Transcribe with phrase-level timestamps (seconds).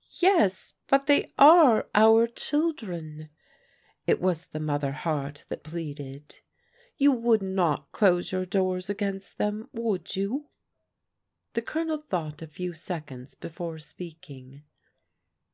[0.20, 3.30] "Yes, but they are our children."
[4.06, 6.40] It was the mother heart that pleaded."
[6.98, 10.50] You would not close your doors against them, would you?"
[11.54, 14.64] The Colonel thought a few seconds before speaking.